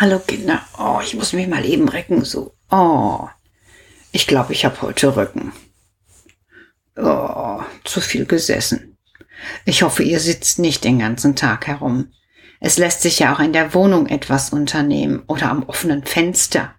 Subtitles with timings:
[0.00, 0.62] Hallo Kinder.
[0.78, 2.24] Oh, ich muss mich mal eben recken.
[2.24, 2.54] So.
[2.70, 3.28] Oh.
[4.12, 5.52] Ich glaube, ich habe heute Rücken.
[6.96, 8.96] Oh, zu viel gesessen.
[9.66, 12.12] Ich hoffe, ihr sitzt nicht den ganzen Tag herum.
[12.60, 16.74] Es lässt sich ja auch in der Wohnung etwas unternehmen oder am offenen Fenster.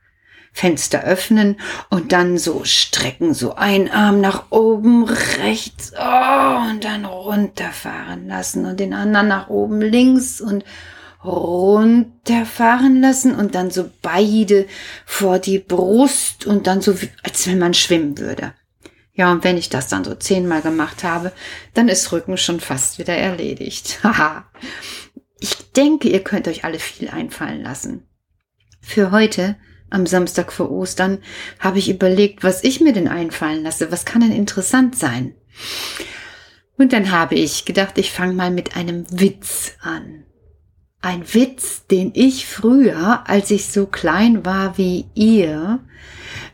[0.51, 1.59] Fenster öffnen
[1.91, 8.65] und dann so strecken, so ein Arm nach oben rechts oh, und dann runterfahren lassen
[8.65, 10.65] und den anderen nach oben links und
[11.23, 14.65] runterfahren lassen und dann so beide
[15.05, 18.53] vor die Brust und dann so, als wenn man schwimmen würde.
[19.13, 21.31] Ja, und wenn ich das dann so zehnmal gemacht habe,
[21.73, 23.99] dann ist Rücken schon fast wieder erledigt.
[24.03, 24.45] Haha.
[25.39, 28.07] ich denke, ihr könnt euch alle viel einfallen lassen.
[28.79, 29.57] Für heute,
[29.89, 31.19] am Samstag vor Ostern,
[31.59, 33.91] habe ich überlegt, was ich mir denn einfallen lasse.
[33.91, 35.35] Was kann denn interessant sein?
[36.77, 40.23] Und dann habe ich gedacht, ich fange mal mit einem Witz an.
[41.01, 45.79] Ein Witz, den ich früher, als ich so klein war wie ihr,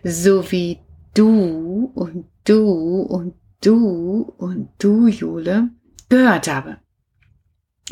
[0.04, 0.80] so wie
[1.14, 5.70] du und du und du und du, Jule,
[6.08, 6.78] gehört habe.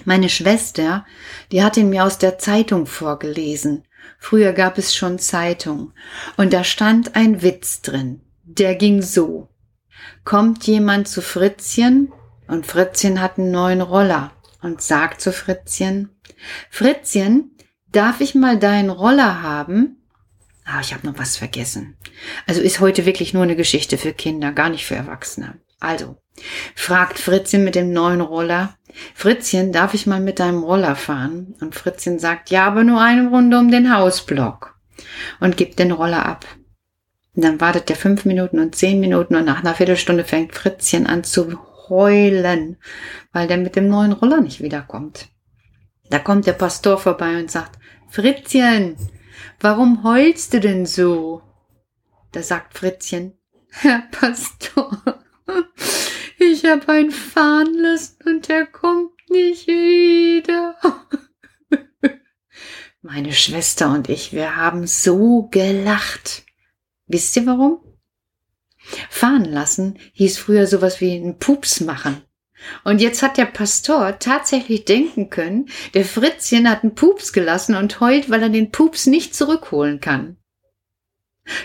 [0.05, 1.05] Meine Schwester,
[1.51, 3.83] die hat ihn mir aus der Zeitung vorgelesen.
[4.17, 5.91] Früher gab es schon Zeitung.
[6.37, 8.21] Und da stand ein Witz drin.
[8.43, 9.49] Der ging so.
[10.23, 12.11] Kommt jemand zu Fritzchen
[12.47, 16.14] und Fritzchen hat einen neuen Roller und sagt zu Fritzchen,
[16.69, 17.55] Fritzchen,
[17.91, 20.01] darf ich mal deinen Roller haben?
[20.65, 21.95] Ah, ich habe noch was vergessen.
[22.47, 25.59] Also ist heute wirklich nur eine Geschichte für Kinder, gar nicht für Erwachsene.
[25.79, 26.17] Also,
[26.73, 28.75] fragt Fritzchen mit dem neuen Roller,
[29.13, 31.55] Fritzchen, darf ich mal mit deinem Roller fahren?
[31.61, 34.75] Und Fritzchen sagt, ja, aber nur eine Runde um den Hausblock.
[35.39, 36.45] Und gibt den Roller ab.
[37.35, 41.05] Und dann wartet der fünf Minuten und zehn Minuten und nach einer Viertelstunde fängt Fritzchen
[41.05, 41.59] an zu
[41.89, 42.77] heulen,
[43.33, 45.27] weil der mit dem neuen Roller nicht wiederkommt.
[46.09, 47.79] Da kommt der Pastor vorbei und sagt,
[48.09, 48.95] Fritzchen,
[49.59, 51.41] warum heulst du denn so?
[52.31, 53.37] Da sagt Fritzchen,
[53.71, 55.01] Herr Pastor,
[56.37, 60.75] ich habe einen fahren lassen und der kommt nicht wieder.
[63.01, 66.43] Meine Schwester und ich, wir haben so gelacht.
[67.07, 67.79] Wisst ihr warum?
[69.09, 72.21] Fahren lassen hieß früher sowas wie einen Pups machen.
[72.83, 77.99] Und jetzt hat der Pastor tatsächlich denken können, der Fritzchen hat einen Pups gelassen und
[77.99, 80.37] heult, weil er den Pups nicht zurückholen kann.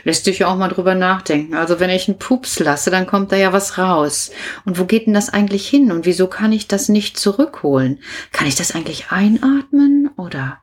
[0.04, 1.54] Lässt sich ja auch mal drüber nachdenken.
[1.54, 4.30] Also wenn ich einen Pups lasse, dann kommt da ja was raus.
[4.66, 5.90] Und wo geht denn das eigentlich hin?
[5.90, 8.00] Und wieso kann ich das nicht zurückholen?
[8.30, 10.58] Kann ich das eigentlich einatmen oder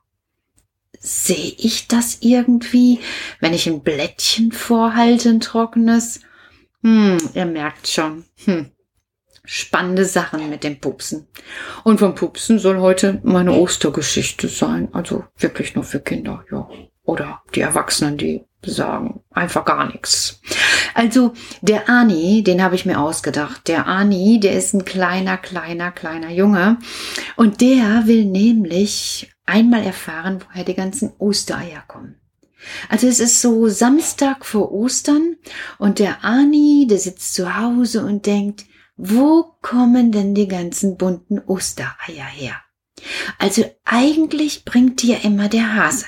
[1.00, 3.00] sehe ich das irgendwie,
[3.40, 6.20] wenn ich ein Blättchen vorhalte, ein trockenes?
[6.84, 8.26] Hm, ihr merkt schon.
[8.46, 8.72] Hm
[9.48, 11.28] spannende Sachen mit dem Pupsen.
[11.84, 14.90] Und vom Pupsen soll heute meine Ostergeschichte sein.
[14.92, 16.70] Also wirklich nur für Kinder, ja.
[17.04, 20.42] Oder die Erwachsenen, die sagen einfach gar nichts.
[20.94, 23.70] Also der Ani, den habe ich mir ausgedacht.
[23.70, 26.78] Der Ani, der ist ein kleiner, kleiner, kleiner Junge.
[27.38, 32.16] Und der will nämlich einmal erfahren, woher die ganzen Ostereier kommen.
[32.90, 35.38] Also es ist so Samstag vor Ostern
[35.78, 38.66] und der Ani, der sitzt zu Hause und denkt,
[38.98, 42.56] wo kommen denn die ganzen bunten Ostereier her?
[43.38, 46.06] Also eigentlich bringt ja immer der Hase.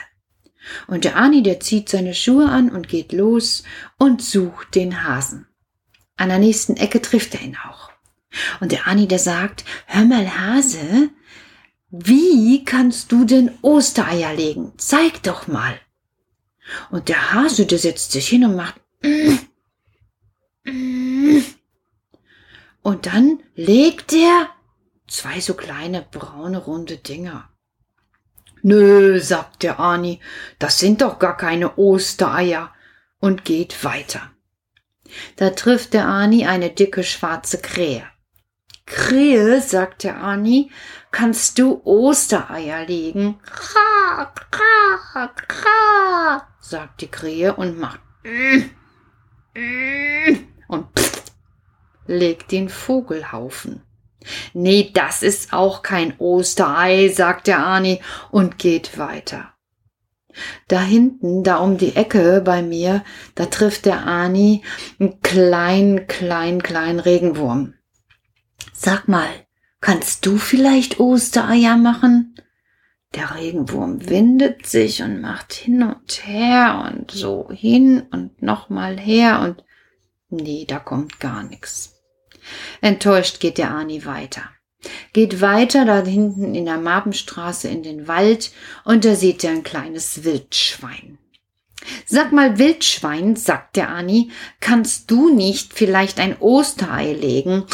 [0.88, 3.64] Und der Ani, der zieht seine Schuhe an und geht los
[3.98, 5.48] und sucht den Hasen.
[6.18, 7.92] An der nächsten Ecke trifft er ihn auch.
[8.60, 11.10] Und der Ani, der sagt, hör mal, Hase,
[11.90, 14.74] wie kannst du denn Ostereier legen?
[14.78, 15.80] Zeig doch mal.
[16.92, 19.38] Und der Hase, der setzt sich hin und macht, mm,
[22.90, 24.50] und dann legt er
[25.08, 27.48] zwei so kleine braune runde Dinger.
[28.64, 30.20] Nö, sagt der Ani,
[30.58, 32.74] das sind doch gar keine Ostereier
[33.20, 34.32] und geht weiter.
[35.36, 38.06] Da trifft der Ani eine dicke schwarze Krähe.
[38.88, 40.72] Krähe, sagt der Ani,
[41.12, 43.40] kannst du Ostereier legen?
[43.44, 48.00] Kra, kra, kra, sagt die Krähe und macht
[50.68, 51.29] und pff,
[52.10, 53.84] legt den Vogelhaufen.
[54.54, 58.02] Nee, das ist auch kein Osterei, sagt der Ani
[58.32, 59.54] und geht weiter.
[60.68, 63.04] Da hinten, da um die Ecke bei mir,
[63.36, 64.64] da trifft der Ani
[65.00, 67.74] einen kleinen, kleinen, kleinen Regenwurm.
[68.74, 69.30] Sag mal,
[69.82, 72.36] kannst du vielleicht Ostereier machen?
[73.16, 79.42] Der Regenwurm windet sich und macht hin und her und so hin und nochmal her
[79.42, 79.64] und
[80.30, 81.99] nee, da kommt gar nichts.
[82.82, 84.44] Enttäuscht geht der Ani weiter.
[85.14, 88.52] geht weiter da hinten in der Marbenstraße in den Wald
[88.86, 91.18] und da sieht er ein kleines Wildschwein.
[92.06, 97.66] Sag mal, Wildschwein, sagt der Ani, kannst du nicht vielleicht ein Osterei legen?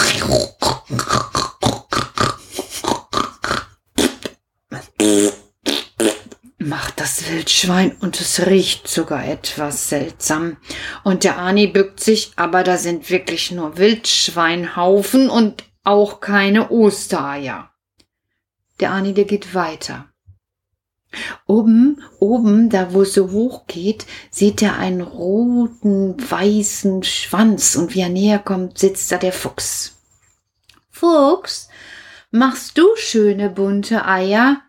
[6.65, 10.57] Macht das Wildschwein und es riecht sogar etwas seltsam.
[11.03, 17.71] Und der Ani bückt sich, aber da sind wirklich nur Wildschweinhaufen und auch keine Ostereier.
[18.79, 20.09] Der Ani, der geht weiter.
[21.45, 27.93] Oben, oben, da wo es so hoch geht, sieht er einen roten, weißen Schwanz und
[27.93, 29.97] wie er näher kommt, sitzt da der Fuchs.
[30.89, 31.69] Fuchs,
[32.31, 34.61] machst du schöne bunte Eier?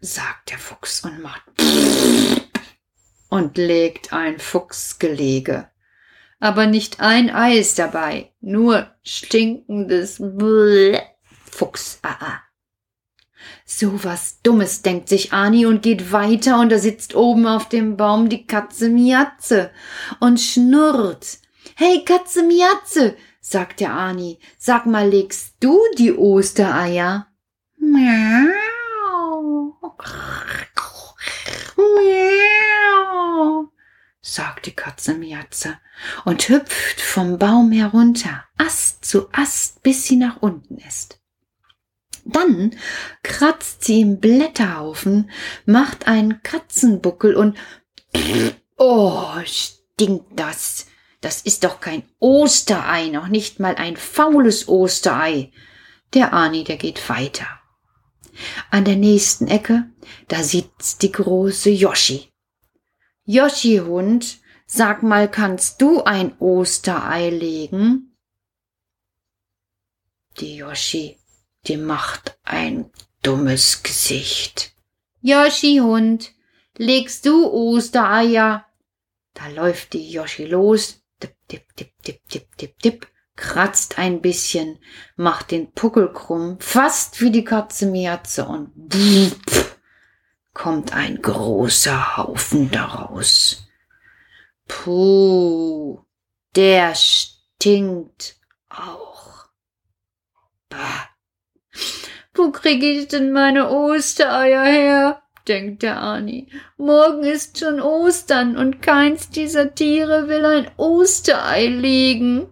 [0.00, 1.42] Sagt der Fuchs und macht
[3.28, 5.70] und legt ein Fuchsgelege.
[6.40, 10.22] Aber nicht ein Ei ist dabei, nur stinkendes
[11.50, 11.98] Fuchs.
[12.02, 12.40] Ah, ah.
[13.64, 17.96] So was Dummes denkt sich Ani und geht weiter und da sitzt oben auf dem
[17.96, 19.70] Baum die Katze Miatze
[20.20, 21.38] und schnurrt.
[21.74, 27.26] Hey Katze Miatze, sagt der Ani, sag mal, legst du die Ostereier?
[27.78, 28.67] Miau.
[31.76, 33.68] Miau,
[34.20, 35.78] sagt die Katze Miatze
[36.24, 41.20] und hüpft vom Baum herunter, Ast zu Ast, bis sie nach unten ist.
[42.24, 42.76] Dann
[43.22, 45.30] kratzt sie im Blätterhaufen,
[45.64, 47.56] macht einen Katzenbuckel und
[48.76, 50.86] oh, stinkt das.
[51.20, 55.50] Das ist doch kein Osterei, noch nicht mal ein faules Osterei.
[56.14, 57.57] Der Ani, der geht weiter.
[58.70, 59.90] An der nächsten Ecke,
[60.28, 62.32] da sitzt die große Yoshi.
[63.24, 68.16] Yoshi Hund, sag mal, kannst du ein Osterei legen?
[70.38, 71.18] Die Yoshi,
[71.66, 72.90] die macht ein
[73.22, 74.72] dummes Gesicht.
[75.20, 76.32] Yoshi Hund,
[76.76, 78.64] legst du Ostereier?
[79.34, 83.08] Da läuft die Yoshi los, dip, dip, dip, dip, dip, dip, dip,
[83.38, 84.78] kratzt ein bisschen,
[85.16, 89.78] macht den Puckel krumm, fast wie die Katze Miatze und pff,
[90.52, 93.66] kommt ein großer Haufen daraus.
[94.66, 96.04] Puh,
[96.54, 98.36] der stinkt
[98.68, 99.46] auch.
[100.68, 101.08] Bah.
[102.34, 105.22] Wo krieg ich denn meine Ostereier her?
[105.48, 106.48] denkt der Ani.
[106.76, 112.48] Morgen ist schon Ostern und keins dieser Tiere will ein Osterei legen.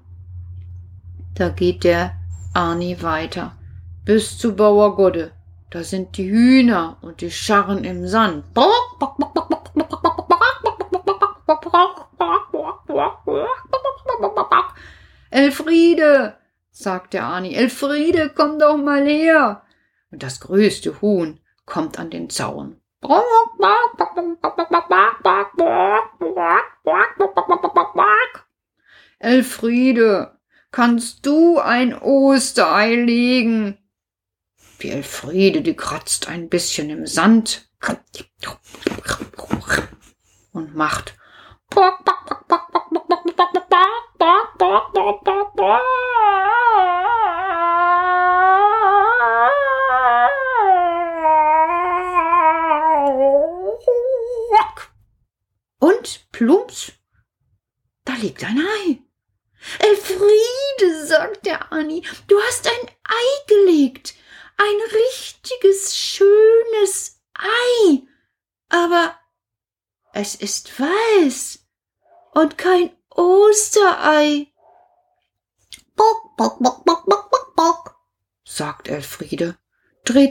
[1.39, 2.15] Da geht der
[2.55, 3.53] Arni weiter.
[4.07, 5.33] Bis zu Bauer Godde.
[5.71, 8.45] Da sind die Hühner und die scharren im Sand.
[15.31, 16.39] Elfriede,
[16.71, 19.63] sagt der Arni, Elfriede, komm doch mal her.
[20.11, 22.81] Und das größte Huhn kommt an den Zaun.
[29.19, 30.36] Elfriede,
[30.77, 33.79] kannst du ein Osterei legen?
[34.83, 37.71] Die Elfriede, die kratzt ein bisschen im Sand
[40.53, 41.17] und macht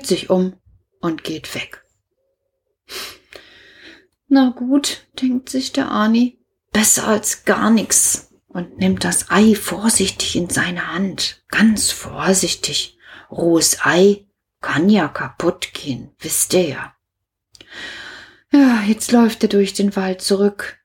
[0.08, 0.54] sich um
[1.00, 1.84] und geht weg.
[4.28, 6.40] Na gut, denkt sich der Ani,
[6.72, 12.98] besser als gar nichts und nimmt das Ei vorsichtig in seine Hand, ganz vorsichtig.
[13.30, 14.26] Rohes Ei
[14.62, 16.96] kann ja kaputt gehen, wisst ihr ja.
[18.52, 20.80] Ja, jetzt läuft er durch den Wald zurück.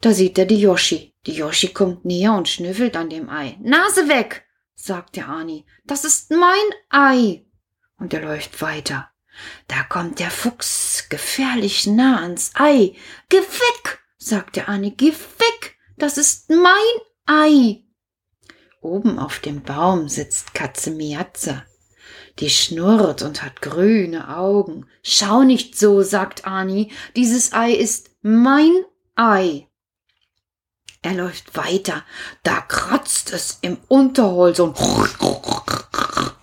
[0.00, 1.14] Da sieht er die Yoshi.
[1.26, 3.58] Die Yoshi kommt näher und schnüffelt an dem Ei.
[3.60, 4.46] Nase weg,
[4.76, 5.66] sagt der Ani.
[5.84, 6.40] Das ist mein
[6.88, 7.44] Ei.
[7.98, 9.10] Und er läuft weiter.
[9.66, 12.94] Da kommt der Fuchs gefährlich nah ans Ei.
[13.28, 14.92] Geh weg, sagt der Ani.
[14.92, 15.76] Geh weg.
[15.96, 16.72] Das ist mein
[17.26, 17.84] Ei.
[18.80, 21.64] Oben auf dem Baum sitzt Katze Miatze.
[22.38, 24.86] Die schnurrt und hat grüne Augen.
[25.02, 28.72] Schau nicht so, sagt Ani, dieses Ei ist mein
[29.16, 29.66] Ei.
[31.02, 32.04] Er läuft weiter.
[32.42, 34.76] Da kratzt es im Unterholz und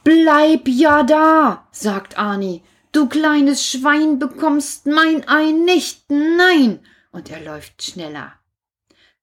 [0.06, 2.62] Bleib ja da, sagt Arnie.
[2.92, 6.12] Du kleines Schwein bekommst mein Ei nicht.
[6.12, 6.80] Nein.
[7.12, 8.34] Und er läuft schneller.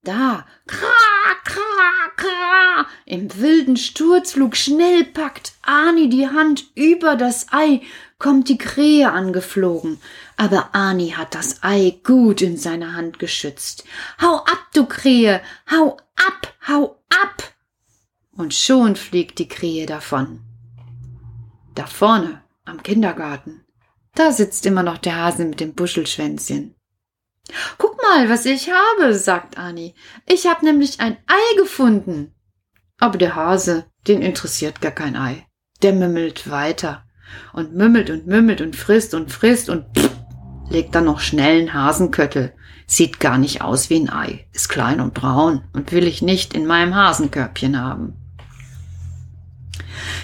[0.03, 2.87] Da, kra, kra, kra.
[3.07, 7.83] Im wilden Sturzflug schnell packt Ani die Hand über das Ei,
[8.19, 10.01] kommt die Krähe angeflogen.
[10.37, 13.85] Aber Ani hat das Ei gut in seiner Hand geschützt.
[14.21, 17.55] Hau ab, du Krähe, hau ab, hau ab.
[18.33, 20.41] Und schon fliegt die Krähe davon.
[21.75, 23.65] Da vorne, am Kindergarten,
[24.15, 26.75] da sitzt immer noch der Hase mit dem Buschelschwänzchen.
[27.79, 29.95] Guck mal, was ich habe, sagt Anni.
[30.27, 32.35] Ich habe nämlich ein Ei gefunden.
[32.99, 35.47] Aber der Hase, den interessiert gar kein Ei.
[35.83, 37.05] Der mümmelt weiter
[37.53, 40.11] und mümmelt und mümmelt und frisst und frisst und pff,
[40.71, 42.53] legt dann noch schnell einen Hasenköttel.
[42.87, 46.55] Sieht gar nicht aus wie ein Ei, ist klein und braun und will ich nicht
[46.55, 48.22] in meinem Hasenkörbchen haben.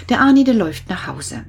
[0.09, 1.45] Der Arni, der läuft nach Hause.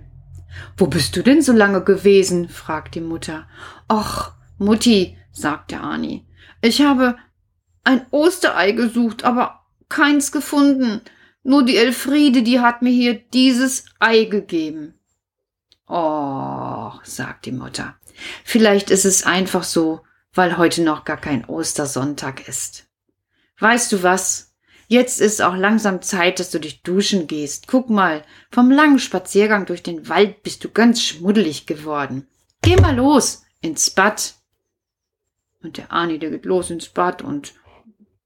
[0.76, 2.48] Wo bist du denn so lange gewesen?
[2.48, 3.48] fragt die Mutter.
[3.90, 6.26] Och, Mutti, sagte Ani.
[6.60, 7.16] Ich habe
[7.84, 11.00] ein Osterei gesucht, aber keins gefunden.
[11.42, 14.94] Nur die Elfriede, die hat mir hier dieses Ei gegeben.
[15.86, 17.96] Oh, sagt die Mutter.
[18.44, 20.02] Vielleicht ist es einfach so,
[20.34, 22.86] weil heute noch gar kein Ostersonntag ist.
[23.58, 24.49] Weißt du was?
[24.90, 27.68] Jetzt ist auch langsam Zeit, dass du dich duschen gehst.
[27.68, 32.26] Guck mal, vom langen Spaziergang durch den Wald bist du ganz schmuddelig geworden.
[32.60, 34.34] Geh mal los ins Bad.
[35.62, 37.54] Und der Ani, der geht los ins Bad und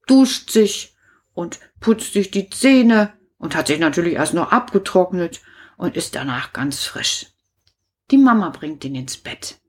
[0.06, 0.96] duscht sich
[1.34, 5.42] und putzt sich die Zähne und hat sich natürlich erst noch abgetrocknet
[5.76, 7.26] und ist danach ganz frisch.
[8.10, 9.60] Die Mama bringt ihn ins Bett.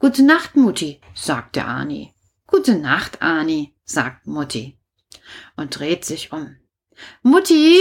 [0.00, 2.14] Gute Nacht, Mutti, sagt der Ani.
[2.48, 4.76] Gute Nacht, Ani, sagt Mutti
[5.56, 6.56] und dreht sich um.
[7.22, 7.78] Mutti?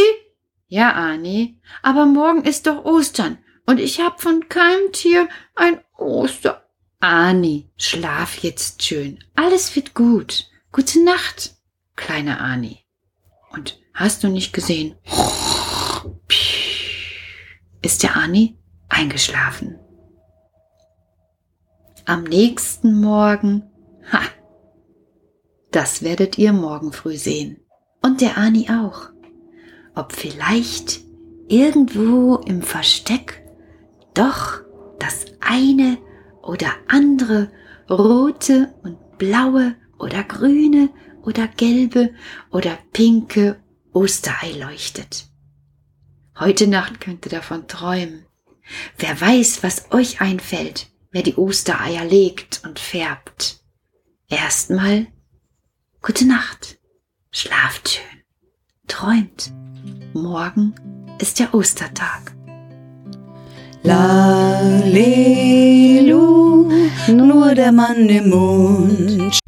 [0.68, 6.66] Ja, Ani, aber morgen ist doch Ostern und ich hab von keinem Tier ein Oster
[7.08, 9.20] Ani, schlaf jetzt schön.
[9.36, 10.50] Alles wird gut.
[10.72, 11.56] Gute Nacht,
[11.96, 12.80] kleine Ani.
[13.52, 14.96] Und hast du nicht gesehen?
[17.84, 18.58] Ist der Ani
[18.90, 19.80] eingeschlafen?
[22.06, 23.70] Am nächsten Morgen,
[24.12, 24.22] ha,
[25.76, 27.58] das werdet ihr morgen früh sehen.
[28.02, 29.10] Und der Ani auch.
[29.94, 31.02] Ob vielleicht
[31.50, 33.44] irgendwo im Versteck
[34.14, 34.62] doch
[35.00, 35.98] das eine
[36.42, 37.52] oder andere
[37.90, 40.90] rote und blaue oder grüne
[41.24, 42.14] oder gelbe
[42.52, 45.26] oder pinke Osterei leuchtet.
[46.40, 48.26] Heute Nacht könnt ihr davon träumen.
[48.98, 53.62] Wer weiß, was euch einfällt, wer die Ostereier legt und färbt.
[54.28, 55.08] Erstmal
[56.06, 56.78] gute Nacht,
[57.32, 58.22] schlaft schön,
[58.88, 59.52] träumt.
[60.14, 60.76] Morgen
[61.20, 62.36] ist der Ostertag.
[63.82, 65.10] Lalelu,
[67.08, 69.40] nur der Mann im Mund.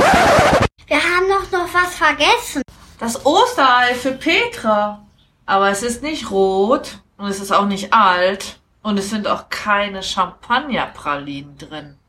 [0.87, 2.63] Wir haben doch noch was vergessen.
[2.97, 5.05] Das Osterei für Petra.
[5.45, 9.49] Aber es ist nicht rot und es ist auch nicht alt und es sind auch
[9.49, 11.99] keine Champagnerpralinen drin.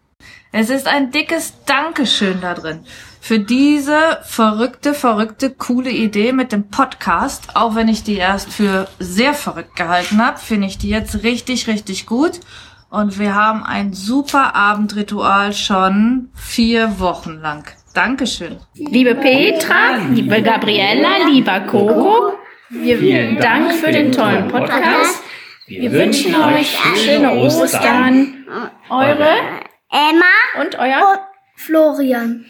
[0.51, 2.81] Es ist ein dickes Dankeschön da drin
[3.21, 7.49] für diese verrückte, verrückte, coole Idee mit dem Podcast.
[7.55, 11.67] Auch wenn ich die erst für sehr verrückt gehalten habe, finde ich die jetzt richtig,
[11.67, 12.41] richtig gut.
[12.89, 17.65] Und wir haben ein super Abendritual schon vier Wochen lang.
[17.93, 18.57] Dankeschön.
[18.75, 22.33] Liebe Petra, liebe Gabriella, lieber Coco,
[22.71, 25.23] wir vielen Dank für den tollen Podcast.
[25.67, 28.47] Wir wünschen euch schöne Ostern.
[28.89, 31.27] Eure Emma und euer
[31.57, 32.45] Florian.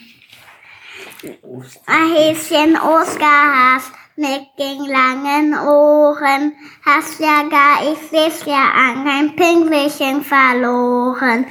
[1.87, 3.81] Ein Häschen Oskar
[4.17, 6.53] mit den langen Ohren.
[6.85, 11.47] Hast ja gar, ich seh's ja an, ein Pinguinchen verloren.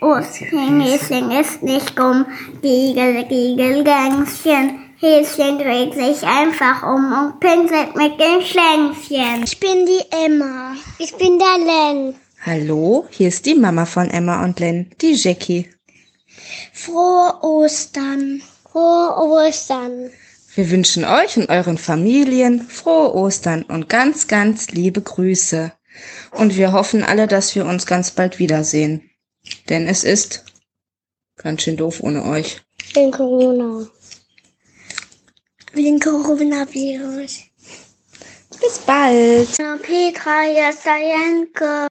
[0.00, 2.24] Häschen ist nicht um,
[2.62, 4.92] Giegel, Giegel, Gänschen.
[5.00, 9.42] Häschen dreht sich einfach um und pinselt mit den Schlängchen.
[9.42, 10.74] Ich bin die Emma.
[10.98, 12.25] Ich bin der Len.
[12.46, 15.68] Hallo, hier ist die Mama von Emma und Len, die Jackie.
[16.72, 18.40] Frohe Ostern.
[18.70, 20.12] Frohe Ostern.
[20.54, 25.72] Wir wünschen euch und euren Familien frohe Ostern und ganz, ganz liebe Grüße.
[26.30, 29.10] Und wir hoffen alle, dass wir uns ganz bald wiedersehen.
[29.68, 30.44] Denn es ist
[31.34, 32.62] ganz schön doof ohne euch.
[32.94, 33.88] Wegen Corona.
[35.72, 37.40] Wegen Coronavirus.
[38.60, 39.48] Bis bald.
[39.82, 41.88] Petra, hier ist der Jenke.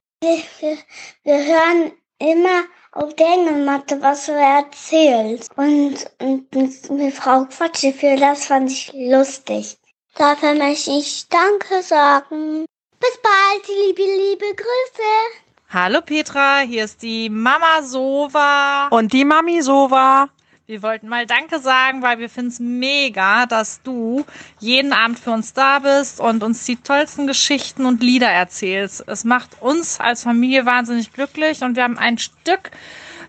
[1.22, 5.56] Wir, hören immer auf der Hängematte, was du erzählst.
[5.56, 9.76] Und, und mit, mit Frau Quatschefühl, das fand ich lustig.
[10.16, 12.64] Dafür möchte ich Danke sagen.
[12.98, 15.42] Bis bald, liebe, liebe Grüße.
[15.68, 18.88] Hallo Petra, hier ist die Mama Sova.
[18.88, 20.28] Und die Mami Sova.
[20.68, 24.26] Wir wollten mal Danke sagen, weil wir finden es mega, dass du
[24.58, 29.04] jeden Abend für uns da bist und uns die tollsten Geschichten und Lieder erzählst.
[29.06, 32.72] Es macht uns als Familie wahnsinnig glücklich und wir haben ein Stück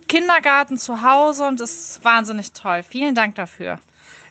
[0.07, 2.81] Kindergarten zu Hause und es ist wahnsinnig toll.
[2.81, 3.79] Vielen Dank dafür.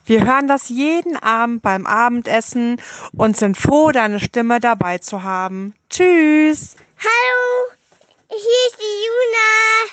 [0.05, 2.83] Wir hören das jeden Abend beim Abendessen
[3.13, 5.77] und sind froh, deine Stimme dabei zu haben.
[5.91, 6.75] Tschüss.
[6.99, 7.71] Hallo,
[8.31, 9.93] hier ist die Juna.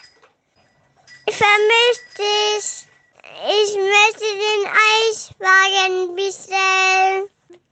[1.28, 2.83] Ich vermisse dich.
[3.36, 4.70] Ich möchte den
[5.10, 7.30] Eiswagen bestellen.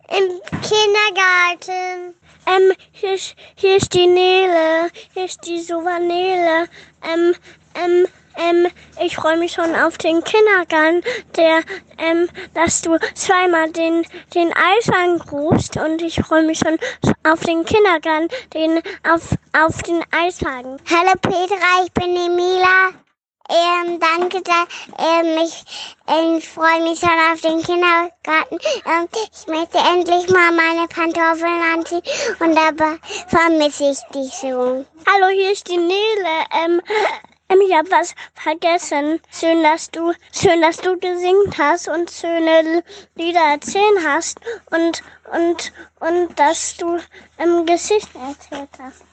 [0.09, 2.15] Im Kindergarten.
[2.47, 4.89] Ähm, hier, ist- hier ist die Nele.
[5.13, 6.67] Hier ist die Suvanele.
[7.07, 7.35] Ähm,
[7.75, 8.67] ähm, ähm,
[9.01, 11.03] ich freue mich schon auf den Kindergarten,
[11.35, 11.61] der,
[11.99, 16.77] ähm, dass du zweimal den, den Eiswagen rufst und ich freue mich schon
[17.23, 20.77] auf den Kindergarten, den, auf, auf den Eiswagen.
[20.89, 22.93] Hallo Petra, ich bin Emila.
[23.50, 24.65] Ähm, danke, da,
[24.98, 25.63] ähm, ich,
[26.07, 28.60] ähm, freue mich schon auf den Kindergarten.
[28.86, 32.01] Ähm, ich möchte endlich mal meine Pantoffeln anziehen
[32.39, 34.86] und dabei vermisse ich dich so.
[35.07, 36.45] Hallo, hier ist die Nele.
[36.63, 36.81] Ähm,
[37.50, 39.19] ähm, ich habe was vergessen.
[39.31, 42.83] Schön, dass du, schön, dass du gesingt hast und schöne
[43.15, 47.00] Lieder erzählen hast und und und dass du
[47.38, 49.03] ähm, Geschichten erzählt hast.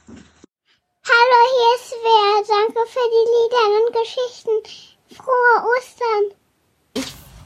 [1.11, 2.57] Hallo, hier ist Svea.
[2.57, 4.51] Danke für die Lieder und Geschichten.
[5.17, 6.25] Frohe Ostern.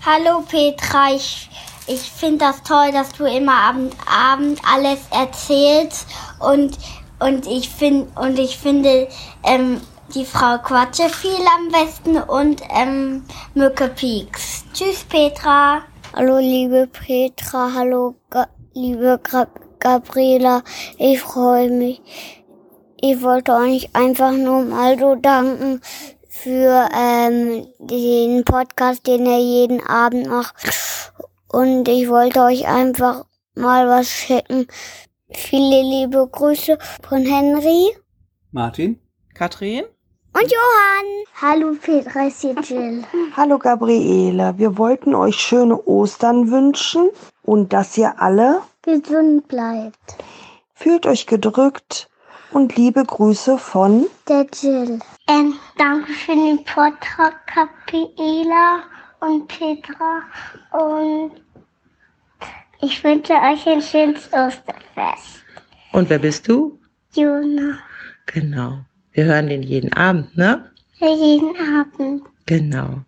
[0.05, 1.49] Hallo Petra, ich,
[1.87, 6.09] ich finde das toll, dass du immer Abend, Abend alles erzählst
[6.41, 6.77] und,
[7.21, 9.07] und ich finde und ich finde
[9.45, 9.81] ähm,
[10.13, 14.65] die Frau Quatsche viel am besten und ähm, Mücke Pieks.
[14.73, 15.83] Tschüss Petra.
[16.17, 17.71] Hallo, liebe Petra.
[17.73, 19.47] Hallo, Ga liebe Gra
[19.79, 20.65] Gabriela.
[20.99, 22.01] Ich freue mich.
[23.05, 25.81] Ich wollte euch einfach nur mal so danken
[26.29, 30.55] für ähm, den Podcast, den ihr jeden Abend macht.
[31.49, 33.25] Und ich wollte euch einfach
[33.57, 34.69] mal was schicken.
[35.33, 37.91] Viele liebe Grüße von Henry
[38.53, 39.01] Martin?
[39.35, 39.83] Katrin?
[40.35, 41.25] und Johann.
[41.41, 42.29] Hallo Petra,
[42.63, 43.03] Jill.
[43.37, 47.11] Hallo Gabriele, wir wollten euch schöne Ostern wünschen
[47.43, 50.17] und dass ihr alle Gesund bleibt.
[50.73, 52.09] fühlt euch gedrückt
[52.53, 54.99] und liebe Grüße von Der Jill.
[55.29, 58.83] Ähm, danke für den Vortrag, Gabriela
[59.21, 60.23] und Petra.
[60.71, 61.33] Und
[62.81, 65.43] ich wünsche euch ein schönes Osterfest.
[65.93, 66.79] Und wer bist du?
[67.15, 67.79] Juna,
[68.27, 68.79] Genau.
[69.13, 70.71] Wir hören den jeden Abend, ne?
[70.99, 72.23] für jeden Abend.
[72.47, 73.03] Genau.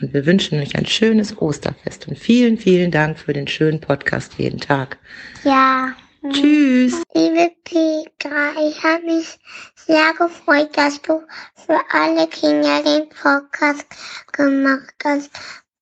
[0.00, 4.34] Und wir wünschen euch ein schönes Osterfest und vielen, vielen Dank für den schönen Podcast
[4.38, 4.98] jeden Tag.
[5.42, 5.92] Ja.
[6.20, 7.00] Tschüss.
[7.14, 9.38] Liebe Petra, ich habe mich
[9.76, 13.86] sehr gefreut, dass du für alle Kinder den Podcast
[14.32, 15.30] gemacht hast.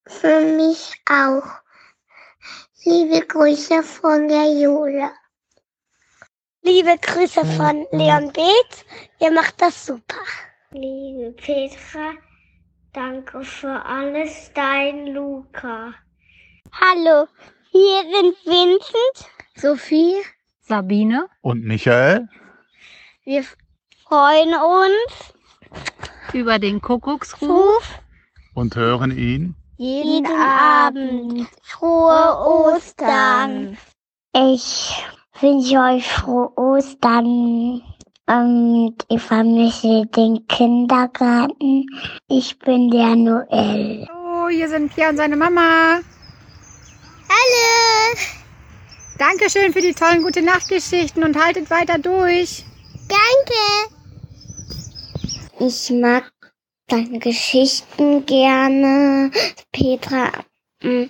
[0.07, 1.47] Für mich auch.
[2.85, 5.11] Liebe Grüße von der Jule.
[6.61, 8.85] Liebe Grüße von Leon Beetz.
[9.21, 10.21] Ihr macht das super.
[10.73, 12.13] Liebe Petra,
[12.93, 15.95] danke für alles, dein Luca.
[16.73, 17.27] Hallo,
[17.71, 20.15] hier sind Vincent, Sophie.
[20.61, 21.29] Sabine.
[21.43, 22.29] Und Michael?
[23.25, 23.45] Wir
[24.07, 25.35] freuen uns
[26.33, 27.49] Über den Kuckucksruf.
[27.49, 28.01] Ruf
[28.55, 29.55] Und hören ihn?
[29.79, 31.47] jeden Abend.
[31.63, 33.77] Frohe Ostern.
[34.35, 35.05] Ich
[35.41, 37.83] wünsche euch frohe Ostern.
[38.29, 41.87] Und ich vermisse den Kindergarten.
[42.29, 44.09] Ich bin der Noel.
[44.13, 46.01] Oh, hier sind Pia und seine Mama.
[47.29, 48.19] Hallo.
[49.19, 52.65] Dankeschön für die tollen gute Nachtgeschichten und haltet weiter durch.
[53.09, 53.95] Danke.
[55.59, 56.31] Ich mag
[56.89, 59.31] deine Geschichten gerne,
[59.73, 60.31] Petra.
[60.83, 61.05] mm,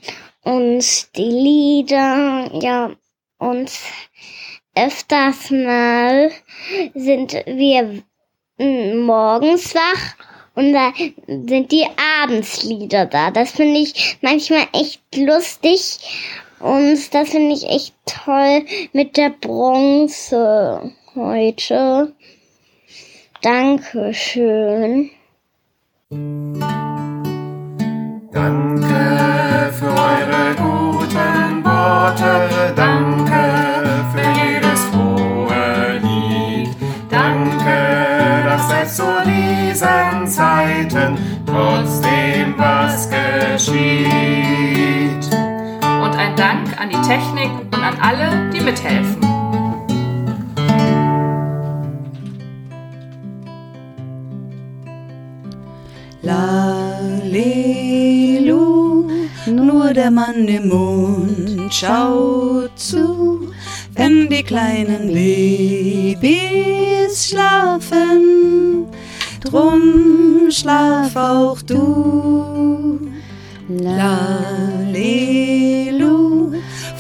[0.44, 2.92] Und die Lieder, ja.
[3.38, 3.70] Und
[4.76, 6.30] öfters mal
[6.94, 8.02] sind wir
[8.58, 10.14] mm, morgens wach
[10.54, 10.92] und da
[11.26, 11.86] sind die
[12.22, 13.30] Abendslieder da.
[13.30, 15.98] Das finde ich manchmal echt lustig.
[16.58, 22.12] Und das finde ich echt toll mit der Bronze heute.
[23.42, 25.10] Dankeschön.
[28.32, 33.25] Danke für eure guten Worte, danke
[47.06, 49.16] Technik und an alle, die mithelfen.
[56.22, 57.04] Lalelu,
[59.46, 63.52] nur der Mann im Mond schaut zu,
[63.94, 68.88] wenn die kleinen Babys schlafen.
[69.44, 72.98] Drum schlaf auch du.
[73.68, 75.36] Lalelu,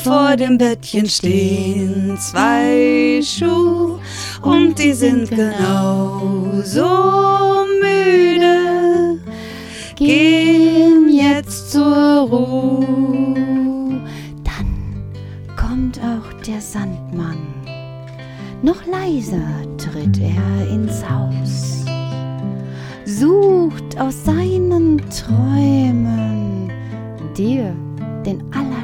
[0.06, 3.98] vor dem Bettchen stehen zwei Schuhe
[4.40, 6.86] und die sind genauso
[7.82, 9.18] müde
[9.96, 12.86] gehen jetzt zur Ruhe.
[14.44, 15.02] Dann
[15.56, 17.38] kommt auch der Sandmann.
[18.62, 21.84] Noch leiser tritt er ins Haus,
[23.06, 26.70] sucht aus seinen Träumen
[27.36, 27.74] dir
[28.24, 28.42] den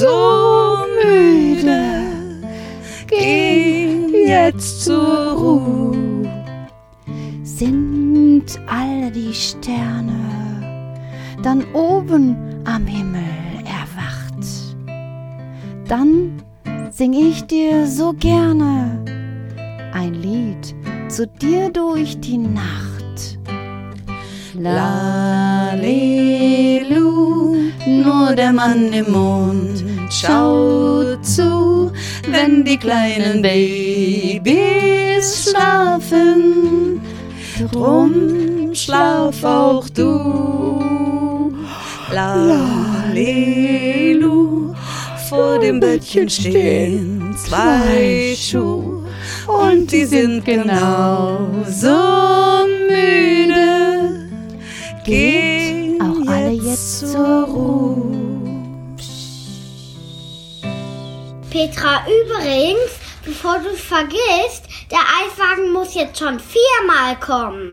[0.00, 1.82] so müde.
[3.06, 6.28] Geh jetzt zur Ruhe.
[7.42, 10.12] Sind alle die Sterne
[11.42, 13.22] dann oben am Himmel
[13.64, 14.44] erwacht?
[15.88, 16.42] Dann
[16.90, 19.02] sing ich dir so gerne
[19.92, 20.74] ein Lied
[21.08, 23.38] zu dir durch die Nacht.
[24.58, 26.15] Lalelu, nur
[28.36, 31.90] der Mann im Mond schaut zu,
[32.28, 37.00] wenn die kleinen Babys schlafen.
[37.72, 41.54] Drum schlaf auch du.
[42.12, 43.54] Lalelu,
[45.28, 49.02] vor dem Bettchen stehen zwei Schuhe
[49.46, 51.96] und die sind genauso
[52.88, 54.28] müde.
[55.04, 57.95] Gehen auch alle jetzt zur Ruhe.
[61.56, 67.64] Petra, übrigens, bevor du vergisst, der Eiswagen muss jetzt schon viermal kommen.